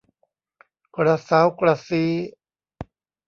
[0.95, 2.09] กระเซ้ากระซี้